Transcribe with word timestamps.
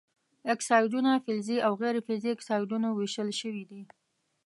اکسایدونه 0.53 1.11
فلزي 1.25 1.57
او 1.67 1.73
غیر 1.81 1.95
فلزي 2.05 2.29
اکسایدونو 2.35 2.87
ویشل 2.93 3.29
شوي 3.41 3.63
دي. 3.69 3.81